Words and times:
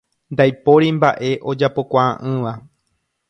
Ndaipóri 0.33 0.87
mbaʼe 0.95 1.29
ojapokuaaʼỹva. 1.49 2.51